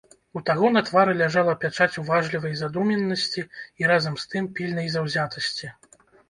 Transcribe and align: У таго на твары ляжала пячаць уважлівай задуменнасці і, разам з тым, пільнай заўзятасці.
У 0.39 0.41
таго 0.45 0.69
на 0.77 0.81
твары 0.87 1.11
ляжала 1.19 1.53
пячаць 1.63 1.99
уважлівай 2.03 2.55
задуменнасці 2.61 3.45
і, 3.81 3.87
разам 3.93 4.17
з 4.23 4.33
тым, 4.33 4.49
пільнай 4.57 4.91
заўзятасці. 4.97 5.71